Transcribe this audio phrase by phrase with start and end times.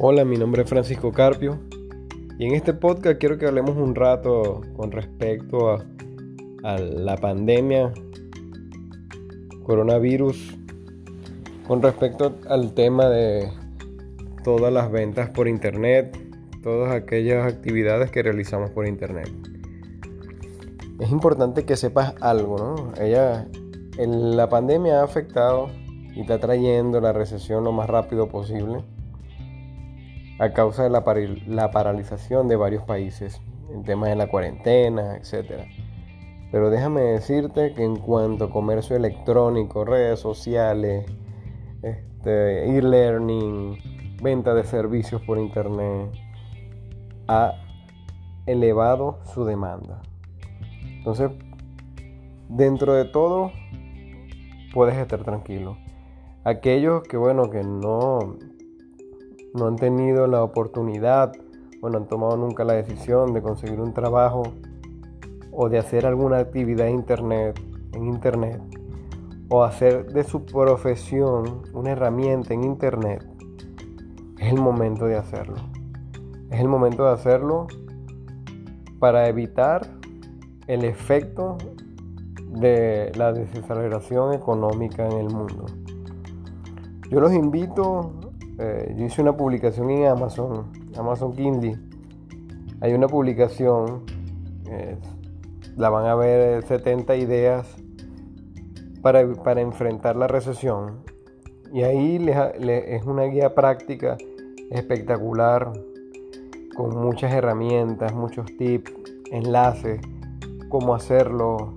[0.00, 1.58] Hola, mi nombre es Francisco Carpio
[2.38, 7.92] y en este podcast quiero que hablemos un rato con respecto a, la pandemia
[9.64, 10.56] coronavirus,
[11.66, 13.50] con respecto al tema de
[14.44, 16.16] todas las ventas por internet,
[16.62, 19.28] todas aquellas actividades que realizamos por internet.
[21.00, 22.92] Es importante que sepas algo, ¿no?
[23.02, 23.48] Ella,
[23.98, 25.70] la pandemia ha afectado
[26.14, 28.84] y está trayendo la recesión lo más rápido posible
[30.38, 31.04] a causa de la,
[31.46, 33.40] la paralización de varios países,
[33.74, 35.64] el tema de la cuarentena, etc.
[36.50, 41.06] Pero déjame decirte que en cuanto a comercio electrónico, redes sociales,
[41.82, 43.78] este, e-learning,
[44.22, 46.10] venta de servicios por internet,
[47.26, 47.54] ha
[48.46, 50.00] elevado su demanda.
[50.82, 51.30] Entonces,
[52.48, 53.52] dentro de todo,
[54.72, 55.76] puedes estar tranquilo.
[56.44, 58.36] Aquellos que, bueno, que no
[59.54, 61.32] no han tenido la oportunidad
[61.80, 64.42] o no han tomado nunca la decisión de conseguir un trabajo
[65.52, 67.60] o de hacer alguna actividad en internet,
[67.92, 68.60] en internet
[69.48, 73.26] o hacer de su profesión una herramienta en internet,
[74.38, 75.56] es el momento de hacerlo.
[76.50, 77.66] Es el momento de hacerlo
[78.98, 79.86] para evitar
[80.66, 81.56] el efecto
[82.50, 85.66] de la desaceleración económica en el mundo.
[87.10, 88.12] Yo los invito
[88.58, 91.78] eh, yo hice una publicación en Amazon, Amazon Kindle.
[92.80, 94.04] Hay una publicación,
[95.76, 97.76] la van a ver 70 ideas
[99.02, 101.00] para, enfrentar la recesión.
[101.72, 102.24] Y ahí
[102.60, 104.16] es una guía práctica
[104.70, 105.72] espectacular,
[106.76, 108.92] con muchas herramientas, muchos tips,
[109.32, 110.00] enlaces,
[110.68, 111.74] cómo hacerlo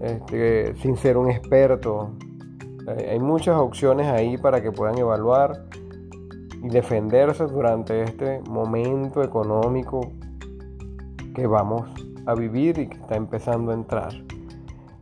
[0.00, 2.10] este, sin ser un experto.
[2.86, 5.64] Eh, hay muchas opciones ahí para que puedan evaluar
[6.62, 10.12] y defenderse durante este momento económico
[11.34, 11.88] que vamos
[12.26, 14.12] a vivir y que está empezando a entrar.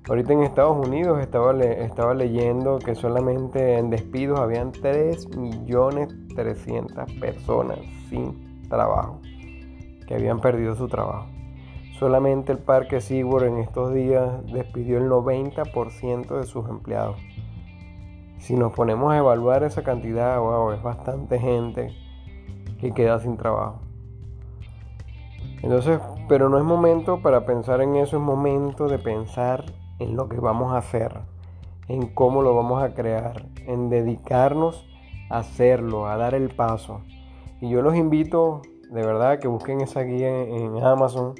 [0.08, 8.62] Ahorita en Estados Unidos estaba, estaba leyendo que solamente en despidos habían 3.300.000 personas sin
[8.68, 9.20] trabajo,
[10.06, 11.28] que habían perdido su trabajo.
[11.98, 17.16] Solamente el Parque SeaWorld en estos días despidió el 90% de sus empleados.
[18.38, 21.92] Si nos ponemos a evaluar esa cantidad, wow, es bastante gente
[22.80, 23.80] que queda sin trabajo.
[25.62, 29.64] Entonces, pero no es momento para pensar en eso, es momento de pensar
[29.98, 31.12] en lo que vamos a hacer,
[31.88, 34.86] en cómo lo vamos a crear, en dedicarnos
[35.30, 37.00] a hacerlo, a dar el paso.
[37.60, 41.34] Y yo los invito de verdad que busquen esa guía en Amazon,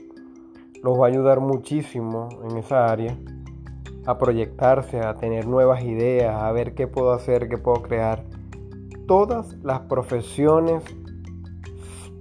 [0.82, 3.16] los va a ayudar muchísimo en esa área
[4.08, 8.24] a proyectarse, a tener nuevas ideas, a ver qué puedo hacer, qué puedo crear.
[9.06, 10.82] Todas las profesiones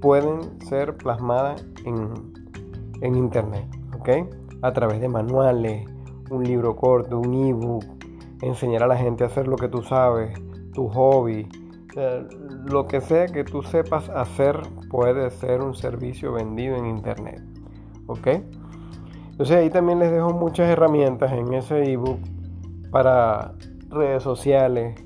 [0.02, 2.34] pueden ser plasmadas en,
[3.00, 3.68] en Internet,
[3.98, 4.10] ¿ok?
[4.64, 5.88] A través de manuales,
[6.30, 7.86] un libro corto, un ebook,
[8.42, 10.38] enseñar a la gente a hacer lo que tú sabes,
[10.74, 11.48] tu hobby,
[12.66, 14.60] lo que sea que tú sepas hacer
[14.90, 17.42] puede ser un servicio vendido en Internet,
[18.08, 18.28] ¿ok?
[19.38, 22.18] Entonces ahí también les dejo muchas herramientas en ese ebook
[22.90, 23.54] para
[23.88, 25.00] redes sociales,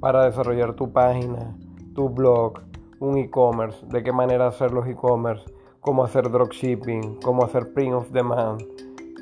[0.00, 1.54] para desarrollar tu página,
[1.94, 2.60] tu blog,
[3.00, 5.44] un e-commerce, de qué manera hacer los e-commerce,
[5.80, 8.62] cómo hacer dropshipping, cómo hacer print of demand,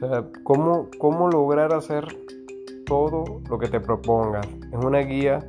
[0.01, 2.07] o sea, cómo, cómo lograr hacer
[2.87, 4.47] todo lo que te propongas.
[4.47, 5.41] Es una guía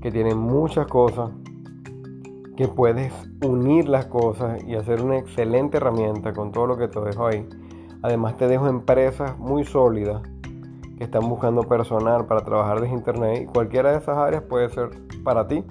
[0.00, 1.32] que tiene muchas cosas,
[2.56, 3.12] que puedes
[3.44, 7.46] unir las cosas y hacer una excelente herramienta con todo lo que te dejo ahí.
[8.06, 10.22] Además te dejo empresas muy sólidas
[10.96, 14.90] que están buscando personal para trabajar desde internet y cualquiera de esas áreas puede ser
[15.24, 15.64] para ti.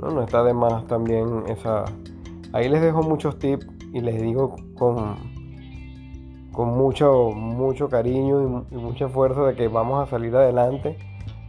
[0.00, 1.84] No, no está de más también esa...
[2.54, 5.16] Ahí les dejo muchos tips y les digo con,
[6.52, 10.96] con mucho, mucho cariño y, y mucha fuerza de que vamos a salir adelante,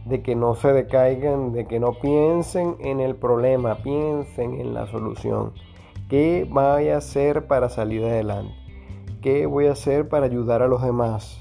[0.04, 4.86] de que no se decaigan, de que no piensen en el problema, piensen en la
[4.86, 5.54] solución.
[6.10, 8.59] ¿Qué vaya a hacer para salir adelante?
[9.20, 11.38] ¿Qué voy a hacer para ayudar a los demás?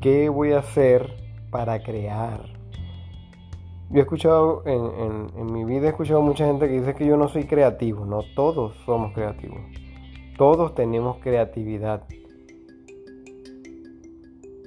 [0.00, 1.14] ¿Qué voy a hacer
[1.50, 2.40] para crear?
[3.90, 7.28] Yo he escuchado, en, mi vida he escuchado mucha gente que dice que yo no
[7.28, 8.06] soy creativo.
[8.06, 9.58] No, todos somos creativos.
[10.38, 12.04] Todos tenemos creatividad.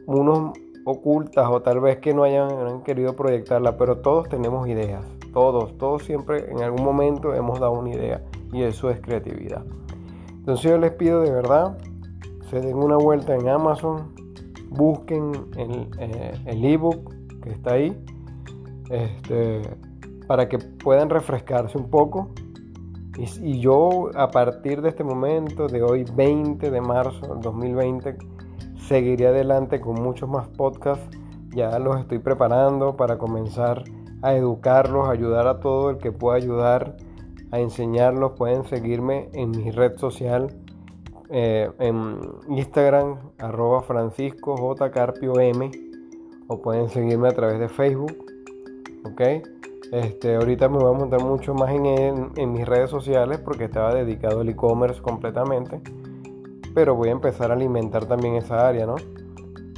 [0.06, 0.52] Unos
[0.86, 5.04] ocultas o tal vez que no hayan, querido proyectarla, pero todos tenemos ideas.
[5.34, 8.24] Todos, todos siempre en algún momento hemos dado una idea
[8.54, 9.66] y eso es creatividad.
[10.48, 11.78] Entonces yo les pido de verdad,
[12.50, 14.14] se den una vuelta en Amazon,
[14.70, 17.98] busquen el eh, ebook que está ahí,
[18.90, 19.62] este,
[20.28, 22.30] para que puedan refrescarse un poco
[23.18, 28.16] Y, yo a partir de este momento, de hoy 20 de marzo del 2020,
[28.88, 31.18] seguiré adelante con muchos más podcasts.
[31.50, 33.84] Ya los estoy preparando para comenzar
[34.22, 36.98] a educarlos, ayudar a todo el que pueda ayudar,
[37.52, 38.34] a enseñarlos.
[38.34, 40.56] Pueden seguirme en mi red social,
[41.30, 42.20] eh, en
[42.50, 44.92] Instagram, arroba Francisco J.
[44.92, 45.72] Carpio M,
[46.48, 48.16] o pueden seguirme a través de Facebook.
[49.06, 49.22] ¿Ok?
[49.92, 54.42] Este, ahorita me voy a montar mucho más en, mis redes sociales porque estaba dedicado
[54.42, 55.82] al e-commerce completamente.
[56.74, 58.96] Pero voy a empezar a alimentar también esa área, ¿no?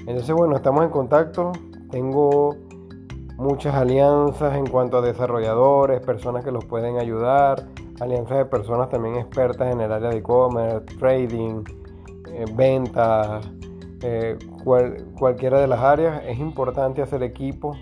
[0.08, 1.52] Entonces, bueno, estamos en contacto.
[1.92, 2.56] Tengo
[3.38, 7.68] muchas alianzas en cuanto a desarrolladores, personas que los pueden ayudar,
[8.00, 11.64] alianzas de personas también expertas en el área de e-commerce, trading,
[12.28, 13.50] eh, ventas,
[14.02, 14.38] eh,
[15.18, 16.22] cualquiera de las áreas.
[16.26, 17.76] Es importante hacer equipo,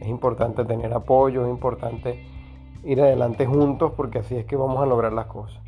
[0.00, 2.26] es importante tener apoyo, es importante
[2.84, 5.60] ir adelante juntos porque así es que vamos a lograr las cosas.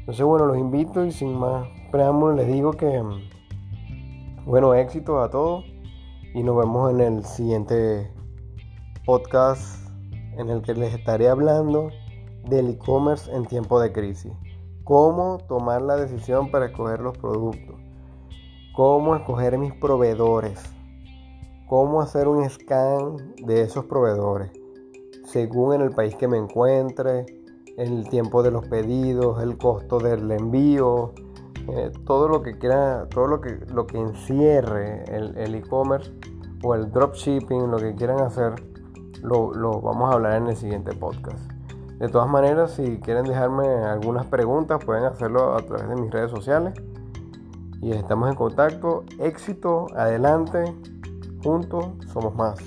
[0.00, 3.02] Entonces, bueno, los invito y sin más preámbulos les digo que,
[4.44, 5.64] bueno, éxito a todos
[6.34, 8.10] y nos vemos en el siguiente
[9.04, 9.88] podcast
[10.36, 11.90] en el que les estaré hablando
[12.48, 14.32] del e-commerce en tiempo de crisis.
[14.84, 17.76] Cómo tomar la decisión para escoger los productos.
[18.74, 20.62] Cómo escoger mis proveedores.
[21.66, 24.50] Cómo hacer un scan de esos proveedores.
[25.24, 27.26] Según en el país que me encuentre,
[27.76, 31.12] el tiempo de los pedidos, el costo del envío,
[31.68, 36.12] eh, todo lo que quiera, todo lo que, lo que encierre el e-commerce
[36.62, 38.54] o el dropshipping, lo que quieran hacer
[39.22, 41.55] lo, vamos a hablar en el siguiente podcast.
[41.98, 46.30] De todas maneras, si quieren dejarme algunas preguntas, pueden hacerlo a través de mis redes
[46.30, 46.74] sociales.
[47.80, 49.04] Y estamos en contacto.
[49.18, 50.74] Éxito, adelante.
[51.42, 52.58] Juntos somos más.